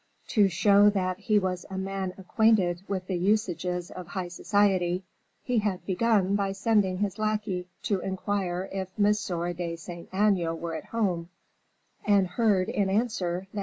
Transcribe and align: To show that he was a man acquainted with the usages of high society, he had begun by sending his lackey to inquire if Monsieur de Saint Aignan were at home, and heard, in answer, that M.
To 0.29 0.49
show 0.49 0.89
that 0.89 1.19
he 1.19 1.37
was 1.37 1.63
a 1.69 1.77
man 1.77 2.15
acquainted 2.17 2.81
with 2.87 3.05
the 3.05 3.17
usages 3.17 3.91
of 3.91 4.07
high 4.07 4.29
society, 4.29 5.03
he 5.43 5.59
had 5.59 5.85
begun 5.85 6.35
by 6.35 6.53
sending 6.53 6.97
his 6.97 7.19
lackey 7.19 7.67
to 7.83 7.99
inquire 7.99 8.67
if 8.73 8.89
Monsieur 8.97 9.53
de 9.53 9.75
Saint 9.75 10.09
Aignan 10.11 10.59
were 10.59 10.73
at 10.73 10.85
home, 10.85 11.29
and 12.03 12.25
heard, 12.29 12.67
in 12.67 12.89
answer, 12.89 13.45
that 13.53 13.59
M. 13.59 13.59